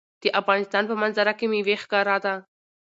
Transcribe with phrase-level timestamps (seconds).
[0.21, 2.33] د افغانستان په منظره کې مېوې ښکاره ده.